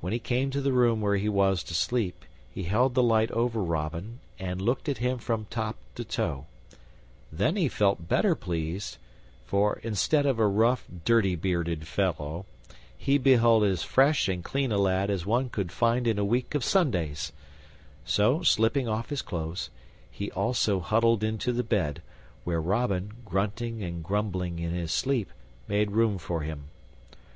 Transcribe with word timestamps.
When 0.00 0.12
he 0.12 0.20
came 0.20 0.50
to 0.52 0.60
the 0.60 0.70
room 0.72 1.00
where 1.00 1.16
he 1.16 1.28
was 1.28 1.64
to 1.64 1.74
sleep 1.74 2.24
he 2.48 2.62
held 2.62 2.94
the 2.94 3.02
light 3.02 3.32
over 3.32 3.60
Robin 3.64 4.20
and 4.38 4.62
looked 4.62 4.88
at 4.88 4.98
him 4.98 5.18
from 5.18 5.46
top 5.50 5.74
to 5.96 6.04
toe; 6.04 6.46
then 7.32 7.56
he 7.56 7.68
felt 7.68 8.06
better 8.06 8.36
pleased, 8.36 8.98
for, 9.44 9.80
instead, 9.82 10.24
of 10.24 10.38
a 10.38 10.46
rough, 10.46 10.86
dirty 11.04 11.34
bearded 11.34 11.88
fellow, 11.88 12.46
he 12.96 13.18
beheld 13.18 13.64
as 13.64 13.82
fresh 13.82 14.28
and 14.28 14.44
clean 14.44 14.70
a 14.70 14.78
lad 14.78 15.10
as 15.10 15.26
one 15.26 15.48
could 15.48 15.72
find 15.72 16.06
in 16.06 16.16
a 16.16 16.24
week 16.24 16.54
of 16.54 16.62
Sundays; 16.62 17.32
so, 18.04 18.44
slipping 18.44 18.86
off 18.86 19.10
his 19.10 19.20
clothes, 19.20 19.68
he 20.08 20.30
also 20.30 20.78
huddled 20.78 21.24
into 21.24 21.52
the 21.52 21.64
bed, 21.64 22.02
where 22.44 22.60
Robin, 22.60 23.14
grunting 23.24 23.82
and 23.82 24.04
grumbling 24.04 24.60
in 24.60 24.70
his 24.72 24.92
sleep, 24.92 25.32
made 25.66 25.90
room 25.90 26.18
for 26.18 26.42
him. 26.42 26.66